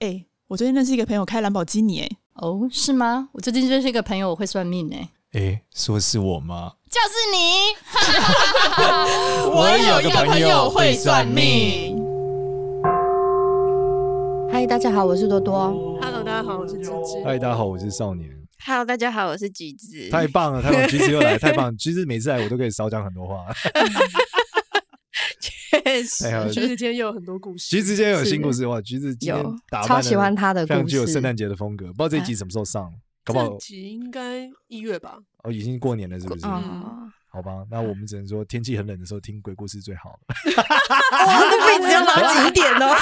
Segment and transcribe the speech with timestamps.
[0.00, 3.28] 哎，我最近认识一个朋友开兰博基尼，哎，哦，是吗？
[3.34, 6.72] 我最近认识一个朋友，我会算命，哎，哎，说是我吗？
[6.88, 7.76] 就是你。
[9.52, 12.00] 我有一个朋友会算命。
[14.50, 15.68] 嗨，大家好，我是多多。
[16.00, 17.22] Hello，大家好，我是芝芝。
[17.22, 18.30] 嗨，大家好，我是少年。
[18.64, 20.08] Hello，大家好，我是橘子。
[20.08, 21.76] 太棒了，太棒，橘子又来，太棒！
[21.76, 23.44] 橘子每次来，我都可以少讲很多话。
[25.90, 27.68] 确实，橘子今天又有很多故事。
[27.70, 28.80] 橘子今天有新故事哇！
[28.80, 31.86] 橘子今天打扮超喜欢他的，非常具有圣诞节的风格。
[31.86, 32.92] 不知道这一集什么时候上，
[33.24, 35.18] 搞不好这集应该一月吧？
[35.42, 36.46] 哦，已经过年了，是不是？
[36.46, 40.18] 嗯，好吧，那我们只能说天气很冷的时候听鬼故事最好了。
[40.56, 42.92] 哇，这被子要拉紧一点哦。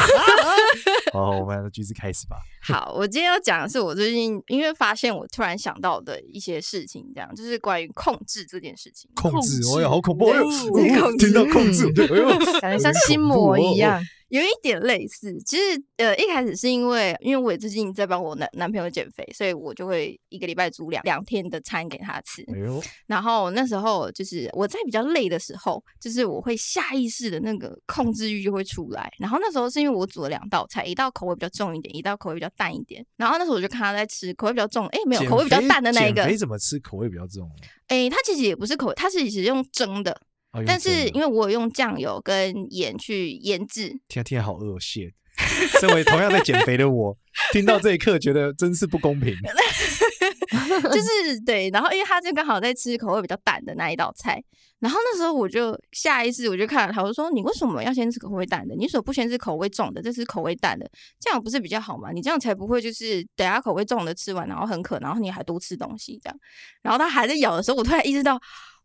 [1.15, 2.37] 好，我们橘子开始吧。
[2.63, 9.11] 好，我今天要讲的是我最近因为发现我突然想到的一些事情，这样就是关于控制这件事情。
[9.15, 10.29] 控制，哎呀，好恐怖！
[10.29, 10.45] 哎呦，
[11.01, 12.29] 控制， 听到控制，哎呦，
[12.61, 13.99] 感觉像心魔一样。
[14.29, 22.43] 有一点类似，其实呃一开始是因为因为我最近在帮我男男朋友减肥，所以我就会一个礼拜煮两两天的餐给他吃。
[22.53, 29.11] 哎呦，然后那时候就是我在比较累的时候，就是我会下意识的那个控制欲就会出来。
[29.19, 33.05] 然后那时候是因为我煮了两道菜，一道口味比较重一点，一道口味比较淡一点。
[33.17, 36.27] 然后那时候我就看他在吃口味比较重，哎没有口味比较淡的那一个。
[36.27, 37.51] 没怎么吃口味比较重？
[37.87, 40.21] 哎，他其实也不是口味，他是其实用蒸的。
[40.67, 45.11] 但是因为我有用酱油跟盐去腌制，天天好恶心。
[45.81, 47.17] 身为同样在减肥的我，
[47.53, 49.33] 听到这一刻觉得真是不公平。
[50.93, 54.43] 就是对，然后因为他就刚好在吃口味比较淡的那一道菜，
[54.81, 58.75] 然后那时候我就下意识我就看了他，我说你为什么要先吃口味淡的？
[58.75, 60.03] 你为什么不先吃口味重的？
[60.03, 60.91] 这是口味淡的，
[61.21, 62.11] 这样不是比较好吗？
[62.13, 66.37] 你这样才不会就是等下口味重的吃完，然后很渴，然后你还多吃东西这样。
[66.83, 68.37] 然后他还在咬的时候，我突然意识到。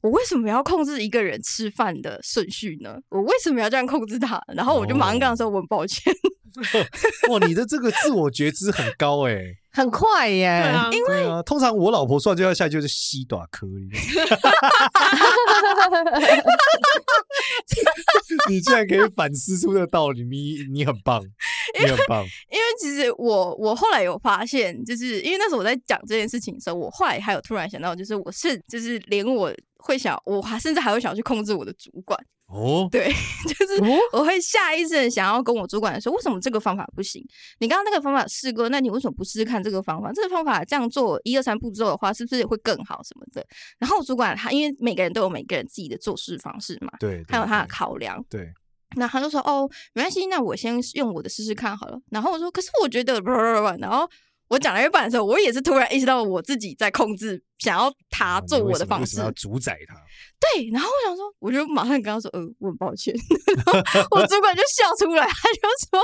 [0.03, 2.97] 我为什么要控制一个人吃饭的顺序呢？
[3.07, 4.43] 我为什么要这样控制他？
[4.53, 6.13] 然后我就马上跟他说：“我很抱歉。
[6.13, 10.61] 哦 ”哇，你的这个自我觉知很高哎、欸，很快耶！
[10.91, 13.89] 因为、啊、通常我老婆算就要下去就是西短颗粒。
[18.49, 21.23] 你居 然可以反思出这个道理，你你很棒，
[21.79, 22.25] 你很棒。
[22.51, 29.49] 因为 其实我我后来有发现，就是因为那时候我在讲这件事情的时候，我后来还有突然想到，就是我是就是连我
[29.83, 32.19] 会想，我还甚至还会想去控制我的主管。
[32.47, 33.11] 哦，对，
[33.47, 37.25] 就是我会下意识的想要跟我主管说，为什么这个方法不行？
[37.59, 40.11] 你刚刚那个方法试过，那你为什么不试试看这个方法？
[40.13, 43.43] 这个方法这样做一二三步骤的话，是不是会更好什么的？
[43.79, 48.51] 然后主管他因为每个人都有每个人自己的做事方式嘛，对，还有他的考量，对。
[48.95, 51.99] 那他就说哦，没关系，那我先用我的试试看好了。
[52.11, 53.19] 然后我说，可是我觉得，
[53.79, 54.07] 然后。
[54.53, 59.95] 我讲了一半的时候，我也是突然意识到我自己在控制，想要他做我的方式，要主宰他。
[60.39, 63.15] 对，然后我想说，我就马上跟他说，呃，我很抱歉。
[63.57, 63.71] 然后
[64.11, 65.99] 我主管就笑出来，他就说：“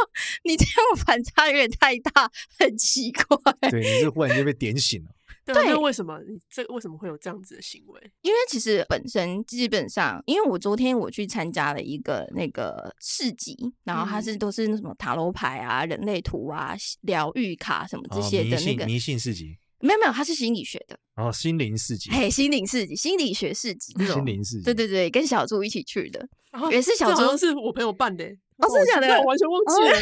[0.46, 5.12] 你这样反差有点太大，很奇怪。”对，你是忽然间被点醒了。
[5.54, 8.12] 对，那为什么你这为什么会有这样子的行为？
[8.22, 19.58] 因为其实本身基本上，因为我昨天我去参加了一个那个市集，然后它是都是那什么塔罗牌啊、人类图啊、疗愈卡什么这些的那个迷信市集。
[19.82, 21.00] 没有没有，它是心理学的。
[21.16, 22.12] 哦，心灵市集。
[22.12, 24.64] 嘿，心灵市集，心理学市集， 心灵市集。
[24.64, 26.28] 对对对，跟小猪一起去的，
[26.70, 28.26] 也是小猪，是我朋友办的。
[28.60, 29.08] 哦，真的假的？
[29.20, 29.96] 我完全忘记了，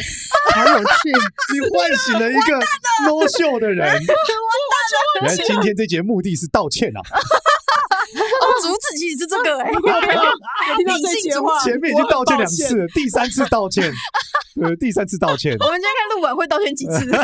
[0.54, 1.10] 好有趣！
[1.54, 2.58] 你唤醒了一个
[3.06, 3.86] no show 的人。
[3.88, 5.22] 完蛋了！
[5.22, 7.00] 原来今天这节目的是道歉啊！
[7.00, 13.92] 哦，主旨其实是这个哎，听到这些话，前面已经道歉两次了，第三次道歉，
[14.62, 15.56] 呃，第三次道歉。
[15.60, 17.06] 我们今天看录完会道歉几次？
[17.10, 17.22] 他要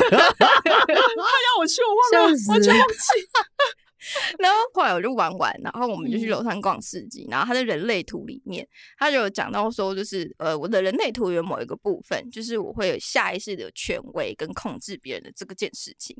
[1.58, 2.94] 我去，我忘了，完全忘记。
[4.44, 7.26] 然后后来我就玩完，然后我们就去楼上逛市集。
[7.30, 8.68] 然后他的人类图里面，
[8.98, 16.14] 他就有讲到说，就是呃，我的人类图有某一个部分，就是我会有下意识的权威跟控制别人的这个件事情。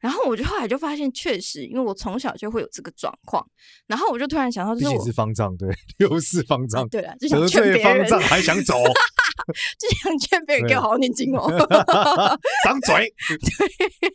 [0.00, 3.48] 然后我就后来就发现，确实，因为我从小就会有这个状况。
[3.86, 5.68] 然后我就突然想到，就是我是方丈，对，
[5.98, 8.74] 又是方丈，对了，就想劝别人，方丈还想走，
[9.78, 11.48] 就想劝别人给我好好念经哦，
[12.66, 14.10] 张嘴，对。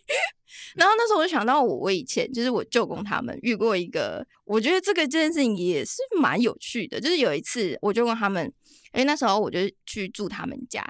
[0.76, 7.00] 然后那时候我就想到我，我以前就是我舅公他们遇过一个，我觉得这个这件事情也是蛮有趣的。
[7.00, 8.46] 就是有一次我就问他们，
[8.94, 10.84] 因为那时候我就去住他们家，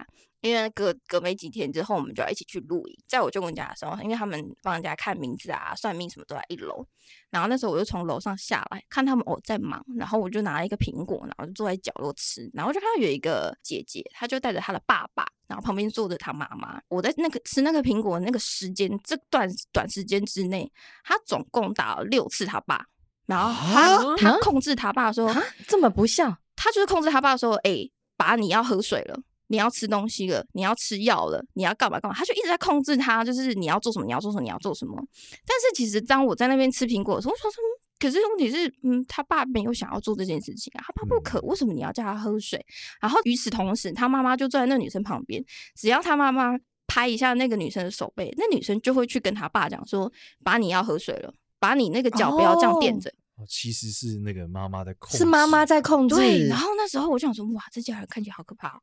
[0.44, 2.98] 因为隔隔没几天之后，我们就要一起去露营。
[3.08, 6.86] 在我舅公家的时候，因为他们帮人家看名字啊、算命什么都在一楼。
[7.30, 12.50] 然后那时候我就从楼上下来，看他们哦在忙，然后我就拿了一个苹果，然后就坐在角落吃。
[12.54, 15.26] 然后就看到有一个姐姐，她就带着她的爸爸。
[15.48, 20.70] 然后旁边坐着她妈妈，我在那个吃那个苹果的那个时间，这段短时间之内，
[21.04, 22.86] 她总共打了六次他爸，
[23.28, 25.34] 然后他他控制他爸说，
[25.68, 27.88] 这么不孝，他就是控制他爸说，哎，
[28.18, 34.96] 爸你要喝水了，你要吃东西了，你要吃药了，你要干嘛干嘛，他就一直在控制他，就是你要做什么，你要做什么，你要做什么。
[35.46, 37.68] 但是其实当我在那边吃苹果的时候，我说什么？
[38.00, 42.60] 可是问题是，嗯，他爸没有想要做这件事情啊，他爸不渴，为什么你要叫他喝水？
[43.00, 45.42] 然后与此同时，他妈妈就坐在那女生旁边，
[45.76, 50.12] 只要他妈妈拍一下那个女生的手背，那女生就会去跟他爸讲说
[50.44, 53.10] ：“把你要喝水了，把你那个脚不要这样垫着。”
[53.48, 56.16] 其实是那个妈妈在控制，是妈妈在控制。
[56.16, 58.80] 对，然后那时候我就想说，哇，这家人看起来好可怕哦。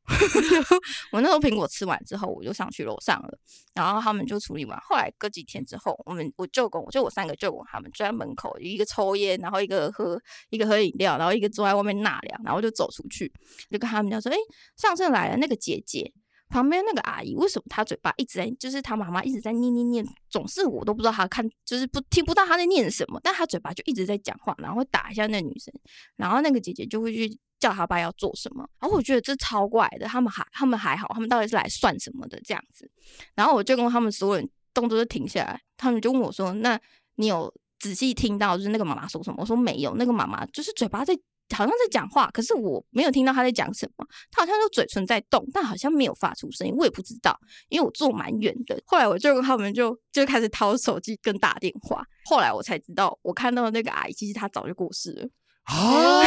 [1.11, 3.39] 我那时候苹果吃完之后，我就上去楼上了，
[3.73, 4.77] 然后他们就处理完。
[4.81, 13.31] 后来隔几天之后，我们我舅公，就我三个舅公，他们就在门口，一个抽烟，然后一个喝一个喝饮料，然后一个坐在外面纳凉，然后就走出去，
[13.69, 14.35] 就跟他们讲说，哎，
[14.75, 16.13] 上次来了那个姐姐。
[16.51, 25.73] 旁边那个阿姨为什么她嘴巴一直在，就是她妈妈一直在念念念，总是我都不知道她看，就是不听不到她在念什么，但她嘴巴就一直在讲话，然后会打一下那女生，
[26.17, 32.89] 然后那个姐姐就会去叫她爸要做什么，然后我觉得这超怪的，他们还他们还好，他们到底是来算什么的这样子，
[33.33, 36.79] 然后我就跟他们所有人动作就停下来，他们就问我说：“那
[37.15, 41.17] 你有仔细听到就是那个妈妈说什么？”我说：“没有，那个妈妈就是嘴巴在。”
[41.53, 44.05] 好像在讲话，可是我没有听到他在讲什么。
[44.31, 46.73] 他好像就嘴唇在动，但好像没有发出声音。
[46.77, 47.37] 我也不知道，
[47.69, 48.81] 因为我坐蛮远的。
[48.85, 52.03] 后来我就跟他们就就开始掏手机跟打电话。
[52.25, 55.27] 后来我才知道，我看到的那个阿姨，其实她早就过世了。
[55.63, 56.23] 啊！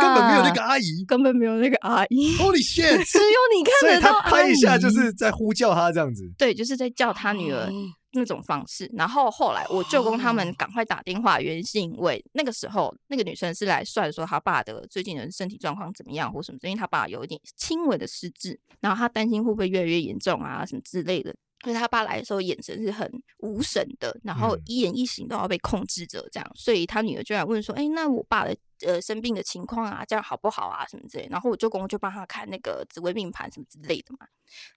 [0.00, 2.36] 根本没有那个阿姨，根本没有那个阿姨。
[2.36, 2.98] Holy shit！
[3.06, 4.10] 只有你看得到。
[4.10, 6.24] 所以他拍一下，就是在呼叫他这样子。
[6.36, 7.70] 对，就是在叫他女儿。
[8.12, 21.34] 那种方式，然后后来我舅公他们赶快打电话，原因是因为那个时候那个女生是来算说她爸的最近的身体状况怎么样或什么，因为她爸有一点轻微的失智，然后她担心会不会越来越严重啊什么之类的，
[21.64, 28.56] 所以他爸来的时候眼神是很无神的，然后一言一行都要被控制着这样，所以他女儿就来问说：“哎，那我爸的
[28.86, 34.26] 呃生病的情况啊，这样好不好啊什么之类？”然后我舅公就帮他看那个紫微命盘什么之类的嘛。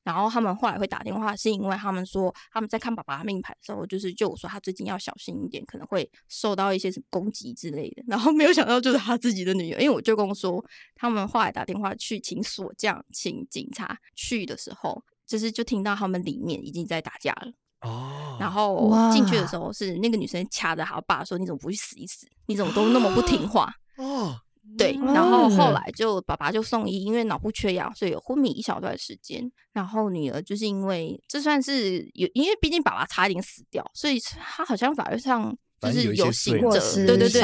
[0.04, 8.04] 然后他们后来会打电话，是因为他们说他们在看爸爸的命盘的时候，就是就我说他最近要小心一点，可能会受到一些什么攻击之类的。
[8.08, 15.02] 然后没有想到就是他自己的女儿，因为我舅公说他们后来打电话去请锁匠、请警察去的时候，
[15.32, 17.52] 就是就听到他们里面已经在打架了。
[17.82, 18.36] 哦。
[18.38, 22.28] 然后进去的时候是那个女生掐着他爸说：“你怎么不去死一死？
[22.48, 24.36] 你怎么都那么不听话？”哦。
[24.78, 29.52] 对，然后后来就爸爸就送医，因为脑部缺氧，所以有昏迷一小段时间。
[29.74, 37.42] 然后女儿就是因为这算是有，因为毕竟爸爸差一点死掉，所以他好像法律上就是有刑责，对对对，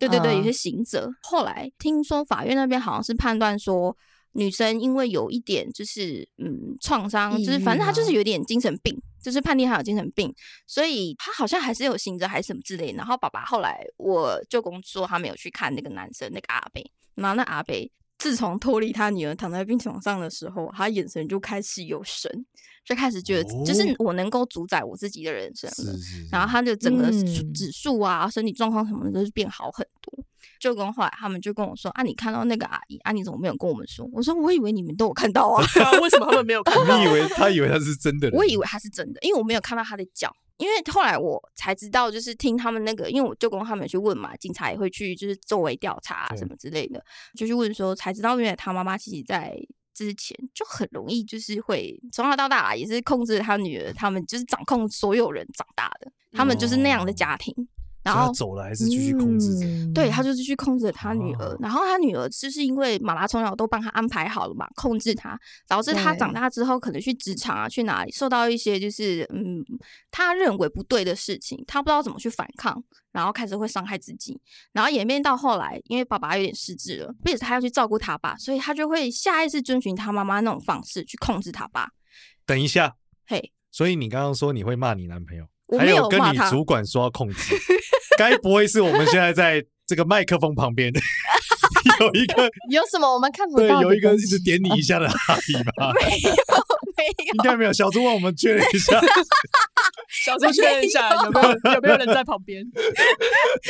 [0.00, 1.10] 对对对，有些刑责。
[1.22, 3.96] 后来听说法院那边好像是判断说。
[4.32, 10.34] 女生因为有一点就是嗯创伤，就是反正她就是有点精神病，就是判定她有精神病，
[10.66, 12.96] 所以她好像还是有醒着还是什么之类的。
[12.96, 17.74] 然后爸爸后来我舅公说他没有去看那个男生那个阿北，然后那阿伯
[18.22, 22.30] 自从脱离他女儿躺在病床上的时候，他眼神就开始有神，
[22.84, 25.92] 就开始觉得就是我能够主宰我自己的人生了。
[26.30, 27.10] 然后他就整个
[27.52, 30.24] 指数啊、身体状况什么的都是变好很多。
[30.60, 33.10] 就跟后来他们就跟我说：“啊，你看到那个阿姨啊？
[33.10, 35.64] 你怎么没有跟我们说？”我说：“我以为你们都有看到啊，
[36.00, 38.30] 为什么他们没有看 到？”你以为他以为他是真的？
[38.32, 40.32] 我以为他是真的，因为我没有看到他的脚。
[40.58, 47.04] 因为后来我才知道，就是听他们那个，因为我舅公他们去问嘛，警察也会去，就是作为调查什么之类的，
[47.36, 49.56] 就去问说，才知道原来他妈妈其实在
[49.94, 57.54] 之前就很容易，就是会从小到大也是控制他女儿，他们就是掌控所有人长大的，他们就是那样的家庭。
[58.02, 59.66] 然后走了还是继续控制着？
[59.66, 61.44] 嗯、对，他就是去控制他女儿。
[61.44, 69.64] 哦、然后他女儿就是因为妈妈从小都帮他安排好了嘛，控制他，导致他长大之后可能去职场啊，去哪里受到一些就是嗯
[70.10, 72.82] 他认为不对的事情，他不知道怎么去反抗，
[73.12, 74.40] 然后开始会伤害自己，
[74.72, 81.88] 然后演变到后来，因为爸爸有点失智了，并且他要去照顾他爸，所以他就会下意识遵循他妈妈那种方式去控制他爸。
[82.44, 87.54] 等一下，嘿所以你刚刚说你会骂你男朋友，我没有还有跟你主管说要控制。
[88.16, 90.92] 该不会是我们现在在这个麦克风旁边
[92.00, 93.80] 有一个有什么我们看不到？
[93.80, 95.92] 对，有一个一直点你一下的阿姨吧？
[96.00, 96.34] 没有，没有，
[97.06, 97.72] 应该没有。
[97.72, 99.00] 小猪问我们确认一下。
[100.24, 102.62] 小猪确认一下有没有有没有人在旁边？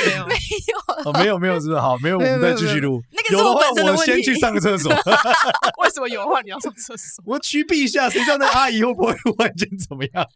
[0.05, 1.81] 没有，没有，哦，没有，没有，是不是？
[1.81, 3.01] 好，没有，我们再继续录。
[3.13, 3.95] 那个是我本身的问题。
[3.95, 4.93] 有的话，我先去上个厕所。
[5.79, 7.23] 为什么有的话你要上厕所？
[7.27, 10.27] 我去避一下，谁知道那个阿姨会不会忽然间怎么样？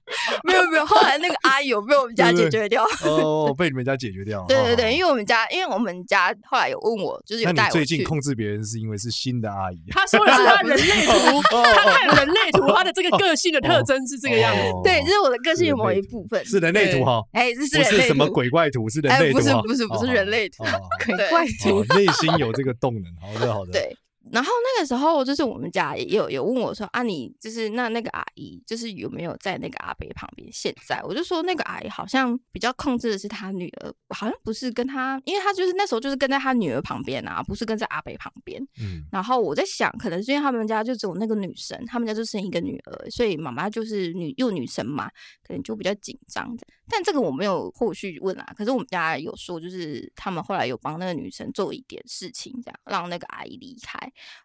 [0.45, 0.87] 没有，没有。
[0.87, 2.85] 后来那个阿姨有被我们家解决掉。
[3.05, 4.45] 哦，被你们家解决掉。
[4.49, 9.83] 对对对，因为我们家，因为我们家后来有问我，就是有带我最近控制别人是因为是新的阿姨？
[9.91, 14.63] 他说的是他人类图，他看人类图，他的这个个性的特征是这个样子。
[14.83, 16.45] 对，这是我的个性的某一部分。
[16.45, 20.65] 是人类图哈，哎，这是不是什么鬼怪图，是人类图，不是不是不是人类图，
[21.05, 23.73] 鬼怪图， 内心有这个动能，好的好的。
[23.73, 23.97] 对，
[24.33, 30.49] 然后那个时候，就是我们家也有有问我说啊，你就是那那个阿姨，就是有没有在那个阿北旁边？
[30.53, 38.61] 现在我就说那个阿姨好像比较控制的是她女儿，好像不是跟她，因为她就是那时候就是跟在她女儿旁边啊，不是跟在阿北旁边。
[38.81, 39.05] 嗯。
[39.13, 45.09] 然后我在想，可能是因为他们家就只有那个女生，他们家就生一个女儿，所以妈妈就是女又女生嘛，
[45.47, 46.57] 可能就比较紧张。
[46.89, 48.53] 但这个我没有后续问啊。
[48.57, 53.99] 可是我们家有说，就是他们后来有帮那个女生做一点事情，这样让那个阿姨离开。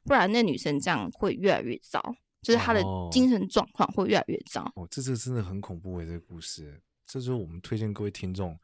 [0.05, 2.01] 不然那女生这样会越来越糟，
[2.41, 4.63] 就是她的精神状况会越来越糟。
[4.75, 8.57] 哦，这这真的很恐怖诶，这个故事，这就是我们推荐各位听众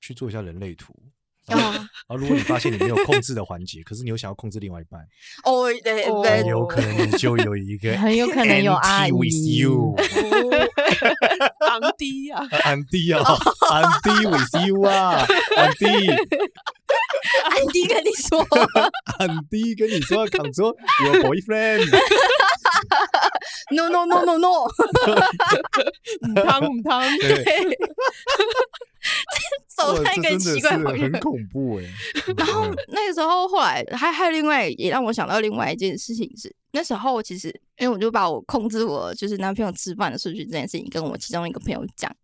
[0.00, 0.94] 去做一下人类图。
[1.46, 5.06] 然后，然后如果你发现你没有控制的环节，可是你又想要控制另外一半，
[5.44, 9.10] 哦，对对，有可能你就有一个 很有可能有阿姨。
[11.60, 13.20] 安迪啊，安迪啊，
[13.70, 15.26] 安迪 with you 啊，
[15.58, 15.84] 安迪。
[17.54, 18.46] 安迪跟你说，
[19.18, 21.88] 安迪跟你说，control your boyfriend。
[23.70, 24.68] No no no no no，
[26.20, 27.78] 母汤母汤， 对，
[29.68, 31.84] 走在一个奇怪的很恐怖哎。
[32.36, 42.14] 然后那个时候，后来还还有另外也让我想到另外一件事情是，那时候其实因为我就把我控制我就是男朋友吃饭的顺序这件事情跟我其中一个朋友讲，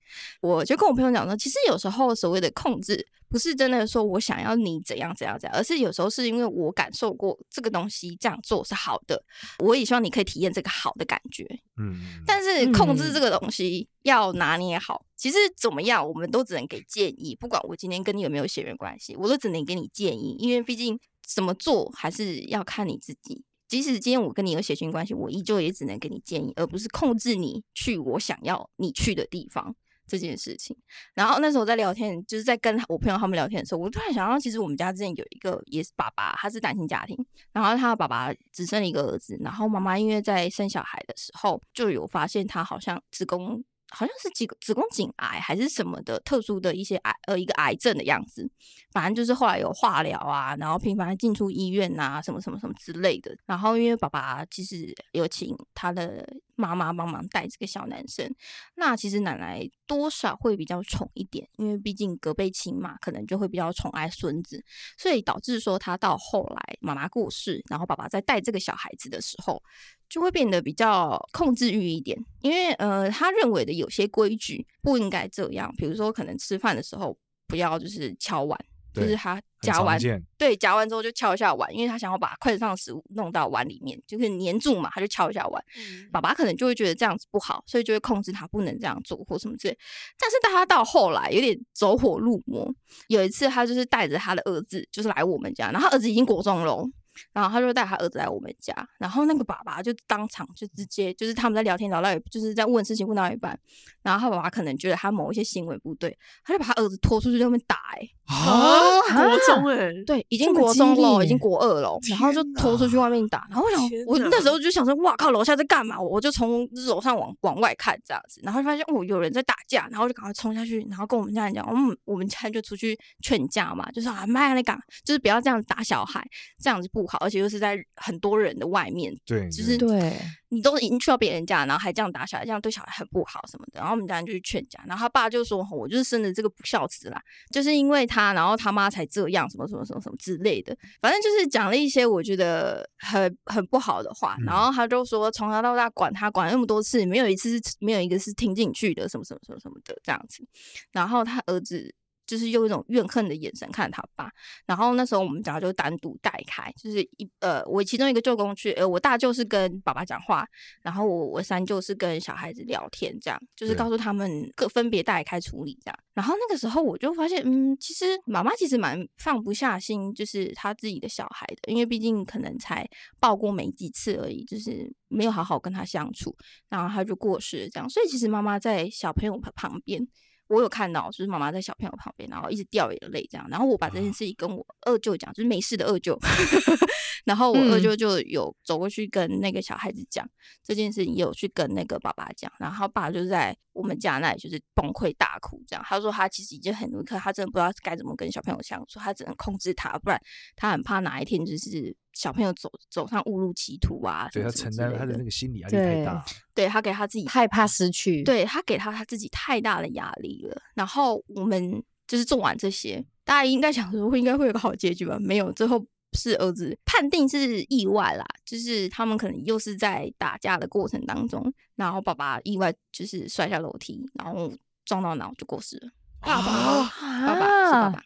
[0.40, 3.06] 我就跟我朋友讲说，其实有时候所谓的控制。
[3.30, 9.22] 不是真的说我想要你怎样怎样怎样，而是有时候是因为我感受过这个东西这样做是好的，
[9.60, 11.46] 我也希望你可以体验这个好的感觉。
[11.78, 23.44] 嗯，但是控制这个东西要拿捏好，其实怎么样我们都只能给建议，不管我今天跟你有没有血缘关系，我都只能给你建议，因为毕竟怎么做还是要看你自己。
[23.68, 29.76] 即使今天我跟你有血缘关系，我依旧也只能给你建议，而不是控制你去我想要你去的地方。
[30.10, 30.76] 这件事情，
[31.14, 37.16] 然后那时候在聊天，就是在跟我朋友他们聊天的时候，我突然想到，其实我们家之前有一个也是爸爸，他是单亲家庭，
[37.52, 43.62] 然后他的爸爸只生了一个儿子，然后妈妈因为在生小孩的时候就有发现他好像子宫。
[43.92, 48.48] 好像是子子宫颈癌还是什么的特殊的一些癌呃一个癌症的样子，
[48.92, 53.36] 反正就是后来有化疗啊，然后频繁进出医院啊，什么什么什么之类的。
[53.46, 56.24] 然后因为爸爸其实有请他的
[56.60, 58.30] 妈妈帮忙带这个小男生，
[58.76, 64.62] 那其实奶奶多少会比较宠一点，因为毕竟隔辈亲嘛，可能就会比较宠爱孙子，
[64.98, 69.62] 所以导致说他到后来妈妈过世，然后爸爸在带这个小孩子的时候。
[70.10, 78.58] 就会变得比较控制欲一点，因为呃，他认为的有些规矩不应该这样，比如说可能吃饭的时候不要就是敲碗，
[78.92, 79.98] 就是他夹完，
[80.38, 85.64] 对，夹完之后就敲一下碗，因为他想要把筷子上的食物弄到碗里面，就是粘住嘛，他就敲一下碗。
[85.76, 89.78] 嗯、爸爸可能就会觉得这样子不好，所以就会控制他不能这样做或什么之类。
[90.18, 92.72] 但是他到后来有点走火入魔，
[93.08, 96.84] 有一次他就是带着他的儿子就是来我们家，然后他儿子已经国中了。
[97.32, 103.58] 然后他就带他儿子来我们家，然后那个爸爸就当场就直接就是他们在聊天聊到一，就是在问事情问到一半，
[104.02, 116.00] 然后他爸爸可能觉得他某一些行为不对，他就把他儿子拖出去在外面打、欸，哎啊，国中哎、欸，对，已经国中了，已经国二了，然后就拖出去外面打，然后我想，我那时候就想说，哇靠，楼下在干嘛？
[116.00, 126.24] 我就从楼上往往外看这样子，然后就发现哦有人在打架，然后就赶快冲下去，然后跟我们家人讲，我们我们家人就出去劝架嘛，就说啊妈呀那个，就是不要这样打小孩，
[126.60, 127.18] 这样子不好。
[127.20, 130.16] 而且又是在很多人的外面，对，就是对，
[130.52, 133.80] 你都已经去到别人家，然后还这样打小孩，这样对小孩很不好什么的。
[133.80, 140.76] 然后我们家人就去劝架，然后他爸就说：“我就是生的这个不孝子啦，就是因为他，然后他妈才这样，什么什么什么什么之类的。
[141.00, 144.36] 反正就是讲了一些我觉得很很不好的话。
[144.44, 150.44] 然后他就说，从小到大管他管那么多次，没有一次是没有一个是听进去的，什么什么什么什么的这样子。
[150.90, 151.94] 然后他儿子。”
[152.30, 154.30] 就是用一种怨恨的眼神看他爸，
[154.64, 160.46] 然后那时候我们家就单独带开，就是一呃，我其中一个舅公去，呃，我大舅是跟爸爸讲话，
[160.80, 165.98] 然后我我三舅是跟小孩子聊天，这样就是告诉他们各分别带开处理这样。
[166.14, 176.32] 然后那个时候我就发现，嗯，其实妈妈其实蛮放不下心，就是他自己的小孩的，因为毕竟可能才抱过没几次而已，就是没有好好跟他相处，
[176.68, 177.90] 然后他就过世了这样。
[177.90, 180.06] 所以其实妈妈在小朋友旁边。
[180.50, 183.46] 我有看到，就是妈妈在小朋友旁边，然后一直掉眼泪这样。
[183.48, 186.18] 然后我把这件事情跟我二舅讲，就是没事的二舅。
[187.24, 190.30] 然后我二舅就有走过去跟那个小孩子讲、嗯、
[190.64, 192.50] 这件事情，也有去跟那个爸爸讲。
[192.58, 195.84] 然后他爸就在我们家那里就是崩溃大哭，这样。
[195.86, 200.20] 他说他其实已经很努力，可他真的不知道该怎么跟小朋友相处，他只能控制他，不然
[200.56, 201.94] 他很怕哪一天就是。
[202.12, 204.28] 小朋友走走上误入歧途啊！
[204.32, 210.62] 对，他承担他的那个心理压力太大，对，对他给他自己害怕失去，对他给他他自己太大的压力了。
[210.74, 215.18] 然后我们就是做完这些，大家应该想说应该会有个好结局吧？
[215.20, 224.52] 没有，最后是儿子，判定是意外啦，就是他们可能又是在打架的过程当中，然后爸爸意外就是摔下楼梯，然后
[224.84, 225.90] 撞到脑就过世了。
[226.20, 228.02] 爸爸，啊、爸爸是爸爸。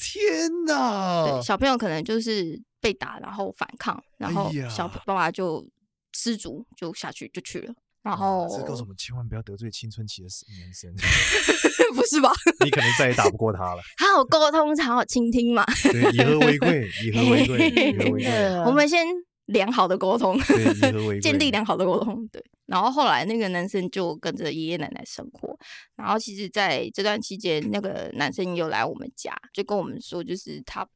[0.00, 1.26] 天哪！
[1.26, 5.68] 对，小朋友可能就是被打，然后反抗，然后小爸爸就
[6.12, 7.74] 失足就下去就去了。
[8.08, 10.90] 然后，这告诉我们千万不要得罪青春期的男生，
[11.94, 12.32] 不是吧？
[12.64, 13.82] 你可能再也打不过他了。
[14.00, 15.62] 好好沟通，好好倾听嘛。
[15.82, 18.60] 对，以和为贵，以和为贵， 以和为贵。
[18.64, 19.04] 我们先
[19.44, 22.26] 良好的沟通，对，以和为贵，建立良好的沟通。
[22.28, 25.54] 对，然后后来那个男生就跟着爷爷奶奶生活。
[25.94, 30.88] 然后其实在这段期间，那个男生又来我们家，就跟我们说，就是他。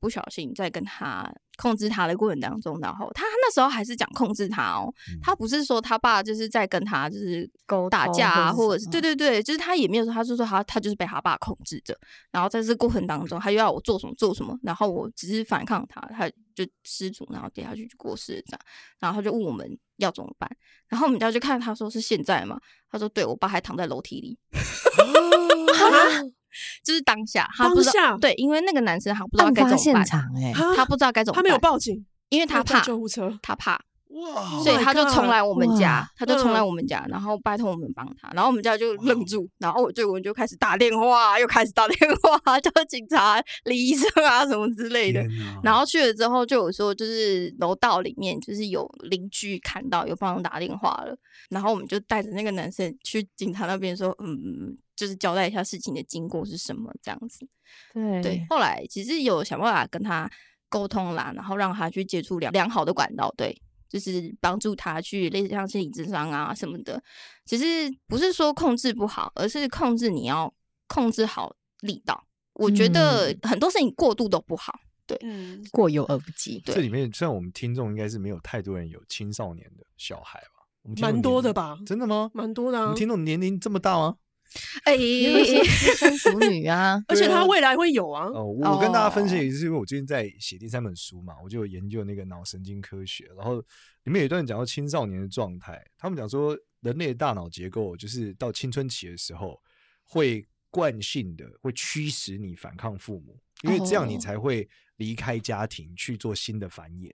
[0.00, 7.50] 不小心在跟他控制他的过程当中，然后他那时候还是讲控制他哦，嗯、他不是说他爸就是在跟他就是
[7.90, 9.00] 打架啊，或者是对。
[9.00, 11.98] 对对，就是他也没有说，他就说他他就是被他爸控制着，
[12.30, 18.60] 然后在这过程当中，他又要我做什么做什么，然后我只是反抗他，他就失足，然后跌下去就过世了这样，
[19.00, 20.48] 然后他就问我们要怎么办，
[20.86, 22.60] 然后我们家就看他说是现在嘛，
[22.90, 24.38] 他说对，我爸还躺在楼梯里。
[26.84, 33.80] 就是当下，他不知道当下对，因为那个男生他不知道该怎么办，现场欸、他不知道该怎么办，他没有报警，因为他怕救护车，他怕。
[34.10, 34.62] 哇！
[34.62, 45.24] 所以他就冲来我们家，他就冲来我们家，然后拜托我们帮他，然后我们家就愣住，然后我就我们就开始打电话，又开始打电话 叫警察、李医生啊什么之类的。
[45.62, 51.16] 然后去了之后，就有说就是楼道里面就是有邻居看到有帮人打电话了，
[51.48, 57.46] 然后我们就带着那个男生去警察那边说，嗯，就是交代一下事情的经过是什么这样子。
[57.94, 60.28] 对对，后来其实有想办法跟他
[60.68, 63.56] 沟通啦，然后让他去接触良良好的管道，对。
[63.90, 67.02] 就是帮助他去类似像心理智商啊什么的，
[67.44, 67.64] 其实
[68.06, 70.54] 不是说控制不好，而是控制你要
[70.86, 72.24] 控制好力道。
[72.54, 74.72] 我觉得很多事情过度都不好，
[75.06, 76.60] 对，嗯，过犹而不及。
[76.64, 81.78] 对，这里面虽然我们听众应该是没有太多人有青少年的小孩吧，蛮多的吧？
[81.86, 82.30] 真的吗？
[82.34, 82.90] 蛮多的啊！
[82.90, 84.16] 你听众年龄这么大吗？
[84.84, 85.64] 哎，独
[85.96, 88.26] 生子女啊， 而且他未来会有啊。
[88.26, 93.60] 哦，我跟大家分享也是因为我最近在写第三本书嘛，我就有研究那个脑神经科学，然后
[94.04, 99.60] 里面有一段讲到青少年的状态，他们讲说人类的大脑结构就是到青春期的时候
[100.02, 107.10] 会惯性的会驱使你反抗父母，因为这样你才会离开家庭去做新的繁衍。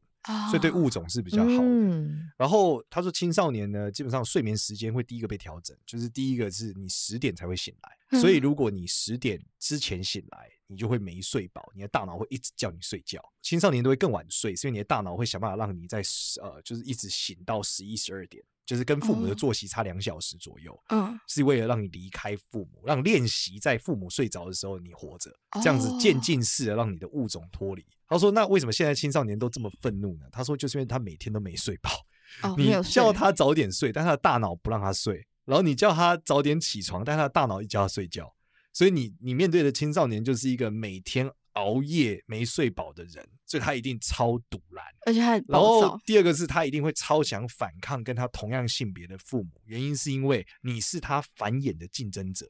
[0.50, 1.58] 所以对物种是比较好的。
[1.60, 7.96] 嗯、然后他说，青少年呢，基本上睡眠时间会第一个被调整，就是第一个是你十点才会醒来。
[8.10, 13.22] 嗯、所以如果你十点之前醒来，你就会没睡饱，你的大脑会一直叫你睡觉。
[13.42, 16.02] 青少年都会更晚睡，所以你的大脑会想办法让你在
[16.42, 18.42] 呃，就是一直醒到十一十二点。
[18.66, 25.30] 就是跟父母的作息差两小时左右，嗯，是为了让你离开父母，让练习在父母睡着的时候你活着，
[25.62, 27.86] 这样子渐进式的让你的物种脱离。
[28.08, 31.90] 他说：“那为什么现在青少年都这么愤怒呢？”他说：“就是因为他每天都没睡饱，
[32.58, 38.34] 你叫他早点睡，但他的大脑不让他睡；然后你叫他早点起床，但他的大脑一叫他睡觉。
[38.72, 52.46] 所以你你面对的青少年就是一个每天。”熬夜没睡饱的人，所以他一定超堵拦，而且他很然后第二个是他一定会超想反抗跟他同样性别的父母，原因是因为你是他繁衍的竞争者，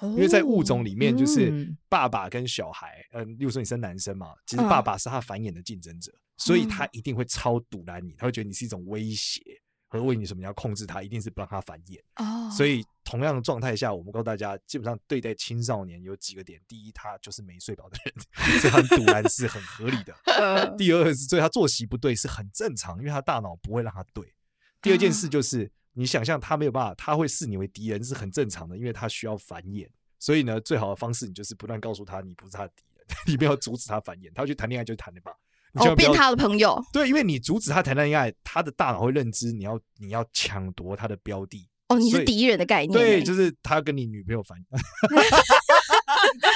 [0.00, 9.40] 哦、因为在物种里面就是爸爸跟小孩，嗯、呃，例如说你生男生嘛，其实爸爸是他繁衍的竞争者，嗯、所以他一定会超堵拦你，他会觉得你是一种威胁。
[9.88, 10.40] 和为你什么？
[10.40, 11.98] 你要控制他，一定是不让他繁衍。
[12.16, 20.14] 哦，所以同样的状态下，我们告诉大家，基本上对待青少年有几个点：第一，他就是没睡饱的人，所以他赌烂是很合理的；
[20.76, 24.34] 第二是，所以他作息不对是很正常，因为他大脑不会让他对。
[24.80, 29.88] 第二件事就是，你想象他没有办法，他会视你为敌人是很正常的，因为他需要繁衍。
[30.20, 34.30] 所以呢，最好的方式，你就是不断告诉他，你不是他的敌人， 你不要阻止他繁衍。
[34.34, 35.32] 他要去谈恋爱就谈的吧。
[35.78, 36.82] 哦，变他的朋友。
[36.92, 41.68] 对，因为你阻止他谈恋爱，他的大脑会认知你要你要抢夺他的标的。
[41.88, 42.92] 哦，你是敌人的概念。
[42.92, 44.58] 对，就是他要跟你女朋友反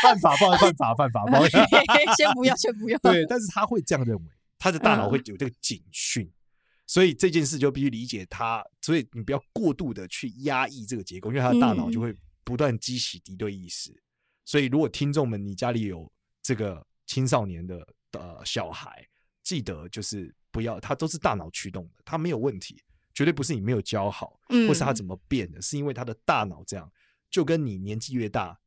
[0.02, 1.46] 犯法，犯犯法，犯法，不
[2.16, 2.98] 先不要，先不要。
[2.98, 4.22] 对，但是他会这样认为，
[4.58, 6.32] 他的大脑会有这个警讯，嗯、
[6.86, 8.62] 所以这件事就必须理解他。
[8.80, 13.90] 所以你不要过度的去压抑这个结构，因为他的大脑就会不断激起敌对意识。
[13.90, 14.02] 嗯、
[14.44, 16.10] 所以，如果听众们你家里有
[16.42, 17.86] 这个青少年的。
[18.12, 19.02] 呃小孩，
[19.42, 22.82] 记得就是不要，他都是大脑驱动的，他没有问题，
[23.14, 26.90] 绝对不是你没有教好，或是他怎么变的，嗯、是因为他的大脑这样，
[27.30, 28.58] 就跟你年纪越大，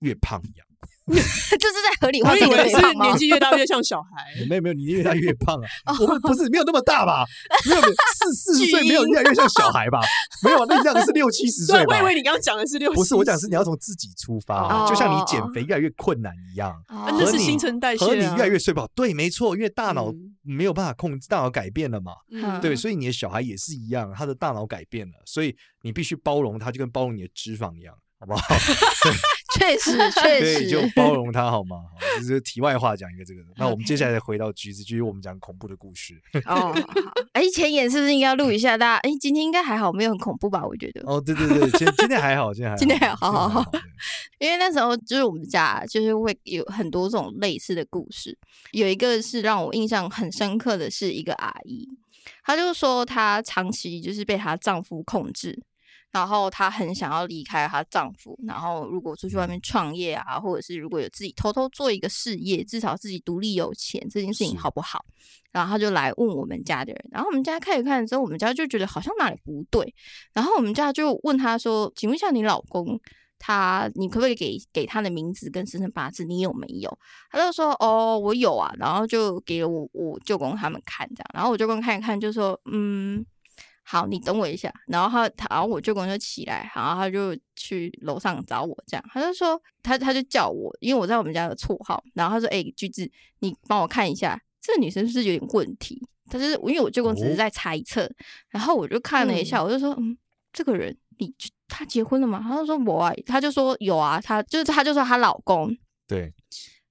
[0.00, 0.66] 越胖一样。
[1.10, 3.16] 这是在合理化这个我以为是年？
[3.16, 4.08] 纪越大越像小孩。
[4.48, 5.92] 没有没有，你越大越胖啊！
[6.00, 7.24] 我们不是没有那么大吧？
[7.68, 10.00] 没有没有四四十岁没有越来越像小孩吧？
[10.44, 12.04] 没有，那你这样是六七十岁吧我以？
[12.04, 16.70] 为你刚刚讲的是六，不是，我讲是你要从自己出发，哦就像你减肥越来越困难一样。
[16.88, 28.40] 哦啊那是新陈代谢啊和你越来越睡不好，对，没错，因为大脑嗯没有办法控制，大脑改变了嘛，嗯对，所以你的小孩也是一样，他的大脑改变了，所以你必须包容他，就跟包容你的脂肪一样，好不好？
[29.58, 31.76] 确实 确对，就，包容他好吗？
[31.90, 33.40] 好，这是题外话，讲一个这个。
[33.56, 36.14] 那我们接下来回到橘子，继续我们讲恐怖的故事。
[36.46, 36.74] 哦，好
[37.32, 38.78] 哎，前言是不是应该要录一下？
[38.78, 40.64] 大家哎，今天应该还好，没有很恐怖吧？
[40.64, 43.72] 我觉得，哦，对对对，今今天还好，今天还好，今天还好
[44.38, 48.38] 因为那时候就是我们家就是会有很多这种类似的故事，
[48.70, 51.88] 有一个是让我印象很深刻的是一个阿姨，
[52.44, 55.60] 她就说她长期就是被她丈夫控制。
[56.10, 65.04] 然后她很想要离开她丈夫，然后如果出去外面创业啊，或者是如果有自己偷偷做一个事业，至少自己独立有钱，这件事情好不好？
[65.52, 69.94] 然后她就来问我们家的人，然后我们家看一看之后，我们家就觉得好像哪里不对，
[70.32, 73.00] 然后我们家就问她说：“请问一下，你老公
[73.38, 76.24] 他，你可不可以给给他的名字跟生辰八字？
[76.24, 76.98] 你有没有？”
[77.30, 83.24] 她就说：“哦，我有啊。”然后就给了我我舅公他们看这样，然后我舅公看一看就说：“嗯。”
[83.90, 84.72] 好，你等我一下。
[84.86, 92.00] 然后他，他，然后我舅公就起来，然后他就去楼上找我，这样他就说，他他就叫我，因为我在我们家的绰号。
[92.14, 96.00] 然后他说：“哎、欸，橘子，你帮我看一下，这个女生是不是有点问题？”
[96.30, 98.10] 他就是因为我舅公只是在猜测，哦、
[98.50, 100.16] 然后我就看了一下，嗯、我就说：“嗯，
[100.52, 101.34] 这个人，你
[101.66, 105.76] 他结婚了吗？”他就说：“我啊。”他就说：“有啊。”他就是他就说她老公
[106.06, 106.32] 对。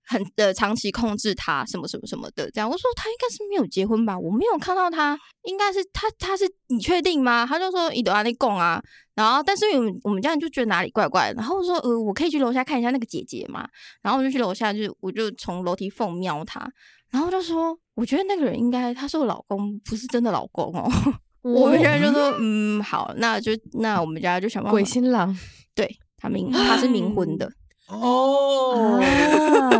[0.10, 7.46] 很呃长期控制他什么什么什么的这样，我说他应该是没有结婚吧，我没有看到他，应该是他他是你确定吗？
[7.46, 8.82] 他就说伊德阿内贡啊，
[9.14, 13.70] 然后但是我们我们家人就觉得哪里怪怪的，然后我说呃我可以去楼下看一下那个姐姐嘛，
[14.02, 16.68] 然后我就去楼下就我就从楼梯缝瞄他，
[17.12, 20.90] 然后就说我觉得那个人应该他是我老公，不是真的老公哦。
[21.42, 25.38] 我们现在就说嗯好，那就那我们家就想办法鬼新郎，
[25.76, 27.50] 对他冥他是冥婚的。
[27.90, 29.00] 哦，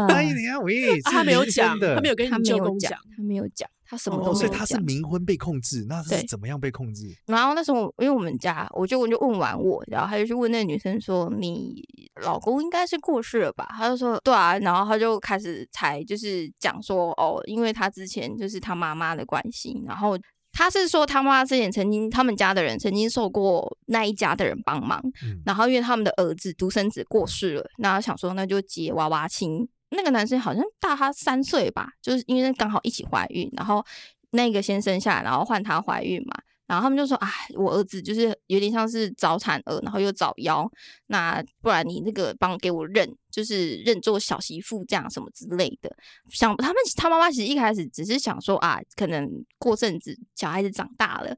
[0.10, 4.40] 哎呀， 喂，他没有讲，他没有跟你舅公讲，他没有讲，他什么都没有讲。
[4.40, 7.06] 所以他是冥婚被控制，那是怎么样被控制？
[7.28, 11.84] 然后那时候，因为我们家，我舅公就问完我，然后他就去问那个女生说：“你
[12.24, 20.18] 老公应该是过世了吧？”他就说：“对啊。”然后他就开始才就是讲说：“哦，因为他之前就是他妈妈的关系，然后。”
[20.52, 29.68] 他是说他妈之前曾经，他们家的人曾经受过那一家的人帮忙，嗯、然后因为他们的儿子独生子过世了，那他想说那就结娃娃亲。
[29.92, 33.84] 那个男生好像大他三岁吧，就是因为刚好一起怀孕，然后
[34.32, 36.36] 那个先生下来，然后换他怀孕嘛。
[36.70, 40.70] 然后他们就说：“哎，我儿子就是有点像是早产儿，然后又早夭，
[41.08, 45.92] 那不然你那个帮给我认，就是认做小媳妇这样什么之类的。”
[46.30, 49.28] 想他们他妈妈其实一开始只是想说啊，可能
[49.58, 51.36] 过阵子小孩子长大了，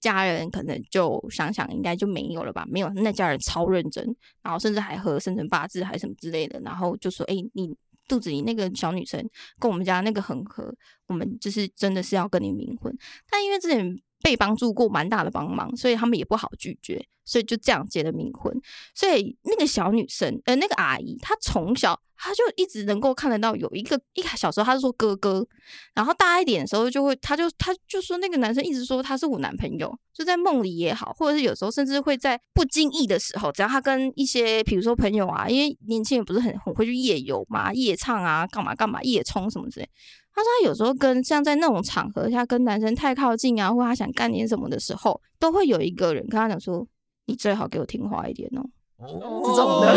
[0.00, 2.66] 家人可能就想想应该就没有了吧？
[2.68, 4.04] 没有，那家人超认真，
[4.42, 7.74] 然后甚至还和生辰八字还什么之类的，然后就说：“哎，你
[8.06, 9.26] 肚子里那个小女生
[9.58, 10.70] 跟我们家那个很合，
[11.06, 12.94] 我们就是真的是要跟你冥婚。”
[13.30, 13.98] 但因为之前。
[14.24, 18.58] 被帮助过蛮大的帮忙，所以他们也不好拒绝，所以就这样结了冥婚。
[18.94, 25.46] 所以那个小女生，呃，那个阿姨，她从小她就一直能够看得到有一个一小时候，她是说哥哥，
[25.94, 39.88] 然后大一点的时候就会，她就她就说那个男生一直说他是我男朋友，就在梦里也好，或者是有时候甚至会在不经意的时候，只要他跟一些比如说朋友啊，因为年轻人不是很很会去夜游嘛，夜唱啊，干嘛干嘛，夜冲什么之类。
[40.34, 46.86] 他说他有时候跟像在那种场合下跟男生太靠近啊，或他想干点什么的时候，都会有一个人跟他讲说
[47.26, 48.62] ：“你最好给我听话一点哦。”
[48.96, 49.90] 哦，这种的，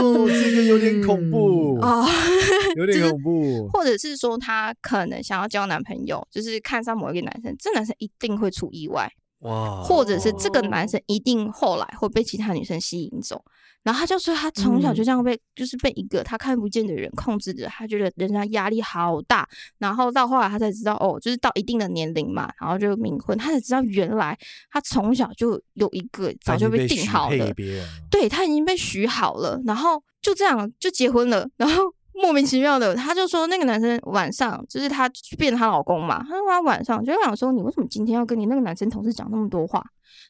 [0.00, 2.08] 哦、这个有点恐怖啊，哦、
[2.76, 3.68] 有 点恐怖。
[3.72, 9.08] 或者是说他可能想要交男朋友，就是看上某一个男生，这男生一定会出意外
[9.40, 13.42] 哇，或者是这个男生一定后来会被其他女生吸引走。
[13.84, 19.48] 然后他就说，他从小就这样被，嗯、就是被一个他看不见的人控制着，他觉得人家压力好大。
[19.78, 24.38] 然后到后来他才知道，哦，就是到一定的年龄嘛，然后就冥婚，他才知道原来
[24.70, 27.54] 他从小就有一个早就被定好了，
[28.10, 31.84] 对，他已经被许好了，然后就这样就结婚了，然后
[32.20, 39.82] 莫名其妙的，他就说那个男生晚上就是他变她老公嘛，他说他晚上就想说，你为什么今天要跟你那个男生同事讲那么多话？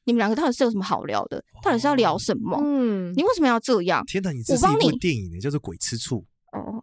[0.04, 1.42] 你们两个到底是有什么好聊的？
[1.62, 2.58] 到底是要聊什么？
[2.62, 4.04] 嗯，你为什么要这样？
[4.06, 6.24] 天哪，你这是一部电影呢，叫做《鬼吃醋》
[6.58, 6.80] 哦。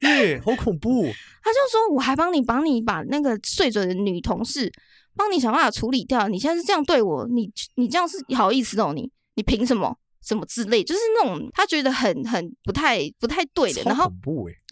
[0.00, 1.04] 耶，好恐怖。
[1.42, 4.70] 他就说，我还帮你，帮你把那个睡着的女同事，
[5.16, 6.26] 帮你想办法处理掉。
[6.28, 8.92] 你现在是这样对我，你你这样是好意思哦？
[8.94, 9.96] 你你凭什么？
[10.22, 13.82] 什么之类，就是那种他觉得很很不太不太对的。
[13.82, 14.10] 然后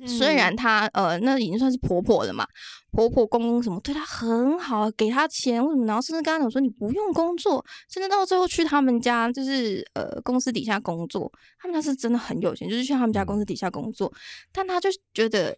[0.07, 2.47] 虽然她呃那已经算是婆婆了嘛，
[2.93, 14.13] 婆婆公公什么对她很好，给她钱为什么，然后甚至跟她讲说你不用工作，甚至到最后去他们家就是呃公司底下工作，他们家是真的很有钱，就是去他们家公司底下工作，
[14.53, 15.57] 但她就觉得。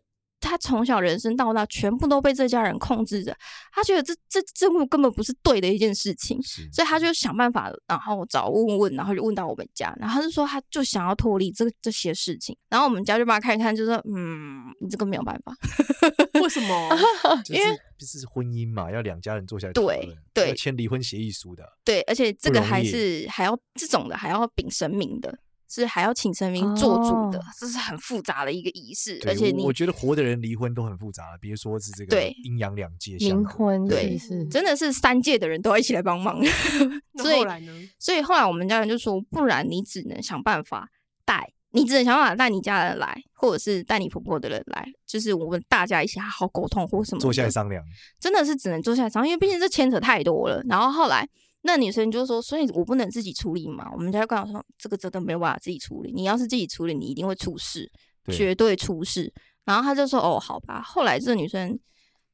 [0.53, 3.35] 他从小人生到大，全部都被这家人控制着。
[3.73, 6.39] 他觉得这这这根本不是对的一件事情，
[6.71, 15.57] 所以他就想办法，然后找问问，然后就问到我们家，然后他就说他就想要脱离这这些事情，然后我们家就帮他看一看，就说嗯，你这个没有办法，
[16.43, 16.99] 为什么？
[17.49, 21.65] 因为就是婚姻嘛，要两家人坐下来对对要签离婚协议书的。
[21.83, 25.35] 对，而且这个还是还要这种的还要禀神明的，
[25.73, 36.39] 是还要请神明做主的，哦这是很复杂的一个仪式，而且你我我觉得活的人离婚都很复杂，别说是这个对阴阳两界冥婚对是真的是三界的人都要一起来帮忙，
[37.13, 37.89] 那所以后来呢？
[37.99, 40.89] 所以后来我们家人就说，不然你只能想办法
[41.25, 47.23] 带，你只能想办法带你家人来，或者是带你婆婆的人来，就是我们大家一起好好沟通或什么的。
[47.23, 47.83] 坐下来商量。
[48.21, 50.63] 真的是只能坐下来商量，因为毕竟这牵扯太多了。
[50.69, 51.27] 然后后来
[51.63, 53.91] 那女生就说，所以我不能自己处理嘛。
[53.93, 57.91] 我们家就跟我说，这个真的没有办法自己处理，你要是自己处理，你一定会出事，
[58.25, 59.33] 对绝对出事。
[59.65, 60.83] 然后他就说，哦，好吧。
[60.83, 61.79] 后来这个女生。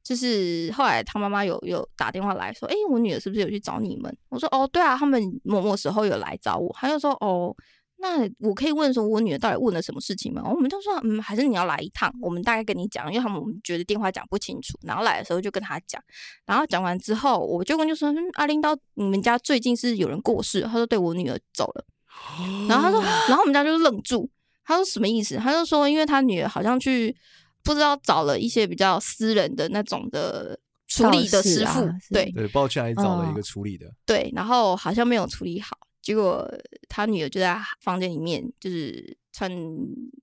[0.01, 4.17] 就是后来她妈妈有有打电话来说，哎、欸，我女儿是不是有去找你们？
[4.29, 6.73] 我说，哦，对啊，他们某某时候有来找我。
[6.73, 7.53] 他就说，哦，
[8.01, 10.41] 那我可以问说，我女儿到底问了什么事情吗？
[10.45, 14.77] 我们就说，嗯，还是你要来一趟，我们大概跟你讲，因为他们我们觉得电话讲不清楚。
[14.81, 16.01] 然后来的时候就跟他讲，
[16.45, 20.61] 然后讲完之后，我舅公就说，嗯，阿玲到你们家最近是有人过世？
[20.61, 21.85] 他说，对，我女儿走了。
[22.67, 24.29] 然后他说，然后我们家就愣住，
[24.63, 25.37] 他说什么意思？
[25.37, 27.15] 他就说，因为他女儿好像去。
[27.61, 30.57] 不知道找了一些比较私人的那种的
[30.87, 35.77] 处理的师傅，啊、对对，不知道去哪里找了一个处理的，哦、对，然后好像没有处理好，
[36.09, 36.43] 结果
[36.87, 39.47] 他女儿就在房间里面，就是穿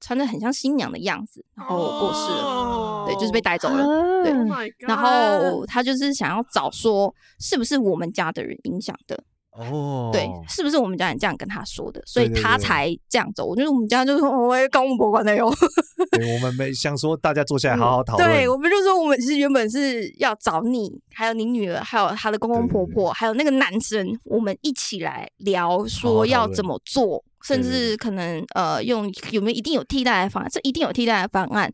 [0.01, 4.49] 穿的很像新娘的样子，然后过世了，哦、对，就是被带走了，啊、对，oh、
[4.89, 9.23] 然后他就是想要找说是不是我们家的人影响的。
[9.59, 13.47] 哦，对，是不是我们家人这样跟他说的，所以他才这样走？
[13.47, 15.51] 我觉得我们家就说，我也搞我们博管的哟。
[16.13, 18.31] 对，我们没想说大家坐下来好好讨论。
[18.31, 30.51] 对，我们就说我们其实原本是要找你，还有你女儿，还有她的公公婆婆，还有那个男生，我们一起来聊，说要怎么做，甚至可能呃用有没有一定有替代的方案？
[30.53, 31.73] 这一定有替代的方案，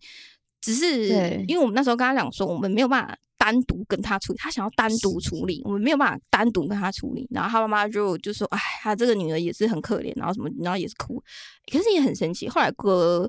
[0.60, 1.08] 只是
[1.48, 3.16] 因为我们那时候跟他讲说，我们没有办法。
[3.42, 7.26] 单独跟他处理，他想要单独处理，我们没有办法单独跟他处理。
[7.32, 11.20] 然后他妈妈就就说：“哎，他这个女儿也是很可怜，然后什么，然后也是哭，
[11.72, 12.48] 可是也很神奇。
[12.48, 13.28] 后来过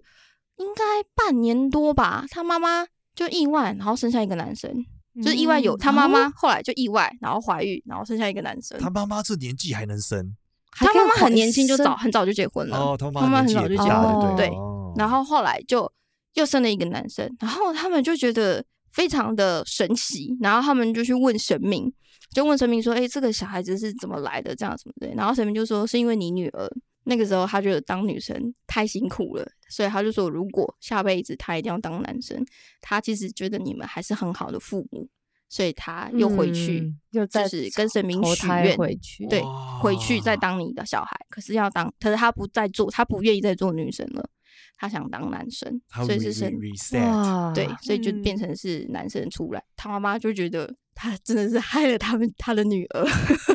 [0.57, 0.83] 应该
[1.15, 4.69] 半年多吧，他妈妈就意外，然后生下一个男生，
[5.15, 8.77] 嗯、就是意外有他妈妈后来就意外，然后怀孕，然后生下一个男生。
[8.79, 10.35] 他妈妈这年纪还能生？
[10.73, 12.77] 他妈妈很年轻就早很早就结婚了。
[12.77, 14.47] 哦，他妈妈很早就结婚，了、对。
[14.49, 15.91] 哦、然后后来就
[16.35, 18.63] 又生了一个男生，然后他们就觉得。
[18.93, 21.91] 非常的神奇，然后他们就去问神明，
[22.31, 24.55] 就问神明说：“哎，这个小孩子是怎么来的？
[24.55, 26.69] 这样什么的？”然后神明就说：“是因为你女儿
[27.05, 32.45] 那个时候，她觉得当女生太辛苦了，所以她就说，如果下辈子她一定要当男生，
[32.81, 35.09] 她其实觉得你们还是很好的父母，
[35.49, 39.41] 所以他又回去，又就是跟神明许愿回去，对，
[39.81, 41.19] 回去再当你的小孩。
[41.29, 44.29] 可是要当，可是他不再做，他不愿意再做女生了。”
[44.77, 49.59] 他想当男生，所以是生，reset，对，所以就变成是男生出来。
[49.59, 53.05] 嗯、他妈妈就觉得他真的是害了他们他的女儿。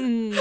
[0.01, 0.33] 嗯，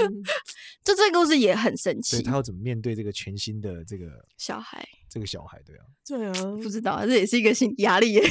[0.83, 2.11] 就这个故事也很神奇。
[2.11, 4.05] 所以他要怎么面对这个全新的这个
[4.37, 4.87] 小孩？
[5.09, 8.23] 这个小孩，对啊，对啊，不知道，这也是一个心压力耶。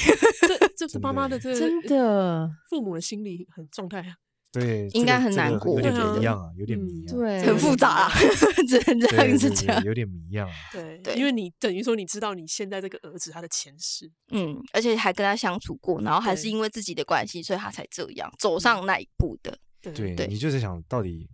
[0.77, 4.15] 这这妈妈的这个真的父母的心理很状态啊。
[4.59, 8.11] 对，应该很难过，有点一样啊，有点谜样，对，很复杂啊，
[8.67, 10.55] 只能这样子讲，有点迷样啊。
[10.73, 19.59] 对，对，因为你等于说你知道你现在这个儿子他的前世，嗯，而且还跟他相处过，然后还是因为自己的关系，所以他才这样走上那一步的。
[19.83, 21.29] 对，你就是想到底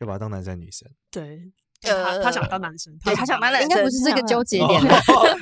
[0.00, 0.90] 要把他当男生女生？
[1.12, 1.40] 对，
[1.82, 4.80] 呃，他想当男生，对，他想当男生，应该不是这个纠结点，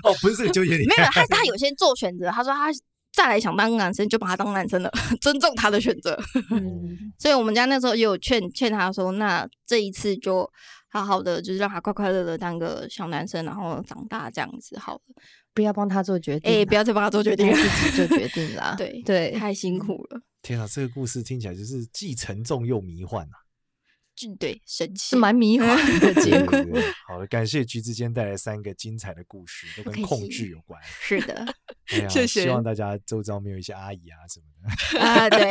[0.02, 2.70] 哦，不是这个纠结点，没有，他 他有些做选择，他说他。
[3.12, 6.18] 再来想当男生，就把他当男生了， 尊重他的选择。
[6.50, 10.48] 嗯， 所以我们家那时候也有劝劝他说，那这一次就
[10.88, 15.00] 好好的，就是让他快快乐乐当个小男生，然后长大这样子好了，
[15.52, 18.74] 不要帮他做决定，哎，不要再帮他做决定，自己做决定啦。
[18.78, 20.20] 对对，太辛苦了。
[20.42, 23.36] 天啊，这个故事听起来就是既沉重又迷幻啊！
[24.38, 26.58] 对，神奇，是蛮迷幻的结果。
[27.06, 30.80] 好的，感谢橘子间带来三个精彩的故事，都跟控制有关。
[30.84, 31.46] 是的。
[31.92, 34.46] 哎呀谢谢希望大家周遭没有一些阿姨啊什么
[34.94, 35.50] 的，啊，对，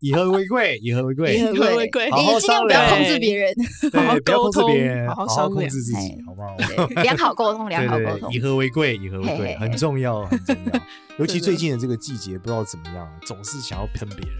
[0.00, 6.56] 以和为贵，以和为贵，以和为贵好好你尽量不要控制别人，对，不要控制沟通别人，好好好商量控制自己哎，好不好？
[7.02, 8.40] 良好沟通，良好沟通以。
[8.40, 10.80] 和为贵，以和为贵，很重要，很重要。
[11.18, 14.38] 尤其最近的这个季节，不知道怎么样，总是想要喷别人。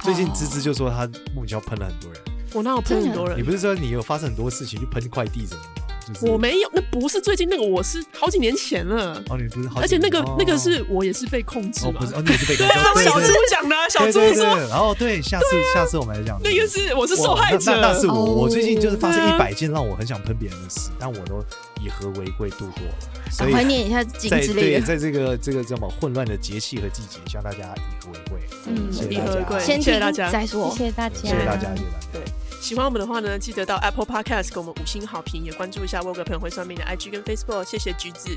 [0.00, 2.22] 最近芝芝就说她莫名其妙喷了很多人。
[2.52, 3.38] 我哪有喷很多人？
[3.38, 5.86] 你不是说你有发生很多事情去喷快递什么的吗？
[6.06, 9.22] 就是我没有，那不是最近那个，我是好几年前了。
[9.28, 21.44] 哦，你不是好几年，而且那个哦那个是我也是被控制嘛哦不是，哦，你也是被对控制 对，小猪讲的啊，小猪说然后对，下次下次我们来讲那个是我是受害者那那那是我，哦我最近就是发生一百件让我很想喷别人的事，但我都
[21.82, 22.94] 以和为贵度过了。
[23.30, 24.86] 所以怀念一下经在对，之类的。
[24.86, 28.40] 在这个这个这么混乱的节气和季节，希望大家以和为贵。
[28.66, 30.70] 嗯谢谢大家以和为贵，谢谢大家再说。
[30.76, 32.06] 谢谢大家，谢谢大家，谢谢大家。
[32.12, 32.22] 对，
[32.60, 37.64] 喜欢我们的话呢，记得到 Apple Podcast 给我们五星好评，也关注一下我有个朋友会上面的 IG 跟 Facebook。
[37.64, 38.36] 谢谢橘子，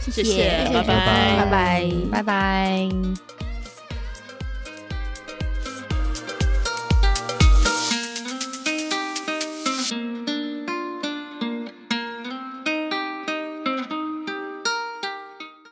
[0.00, 1.90] 谢谢，谢谢拜拜，拜拜。
[2.12, 3.43] 拜拜。